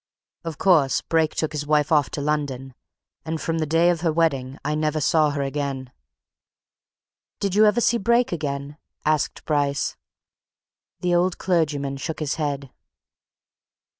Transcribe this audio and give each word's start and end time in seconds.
Of 0.43 0.57
course, 0.57 1.01
Brake 1.03 1.35
took 1.35 1.51
his 1.51 1.67
wife 1.67 1.91
off 1.91 2.09
to 2.09 2.21
London 2.21 2.73
and 3.23 3.39
from 3.39 3.59
the 3.59 3.67
day 3.67 3.91
of 3.91 4.01
her 4.01 4.11
wedding, 4.11 4.57
I 4.65 4.73
never 4.73 4.99
saw 4.99 5.29
her 5.29 5.43
again." 5.43 5.91
"Did 7.39 7.53
you 7.53 7.65
ever 7.67 7.81
see 7.81 7.99
Brake 7.99 8.31
again?" 8.31 8.77
asked 9.05 9.45
Bryce. 9.45 9.95
The 11.01 11.13
old 11.13 11.37
clergyman 11.37 11.97
shook 11.97 12.19
his 12.19 12.33
head. 12.41 12.71